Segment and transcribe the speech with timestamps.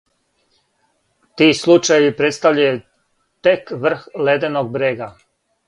[1.41, 2.81] Ти случајеви представљају
[3.49, 5.15] тек врх леденог брега.